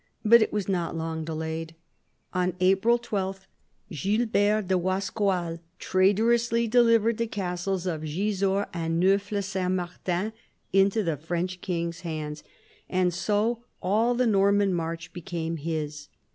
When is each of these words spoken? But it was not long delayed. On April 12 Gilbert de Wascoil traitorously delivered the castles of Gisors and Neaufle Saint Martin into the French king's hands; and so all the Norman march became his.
But 0.25 0.41
it 0.41 0.51
was 0.51 0.67
not 0.67 0.95
long 0.97 1.23
delayed. 1.25 1.75
On 2.33 2.55
April 2.59 2.97
12 2.97 3.45
Gilbert 3.91 4.67
de 4.67 4.75
Wascoil 4.75 5.59
traitorously 5.77 6.67
delivered 6.67 7.19
the 7.19 7.27
castles 7.27 7.85
of 7.85 8.01
Gisors 8.01 8.65
and 8.73 8.99
Neaufle 8.99 9.43
Saint 9.43 9.73
Martin 9.73 10.33
into 10.73 11.03
the 11.03 11.17
French 11.17 11.61
king's 11.61 11.99
hands; 11.99 12.43
and 12.89 13.13
so 13.13 13.63
all 13.79 14.15
the 14.15 14.25
Norman 14.25 14.73
march 14.73 15.13
became 15.13 15.57
his. 15.57 16.09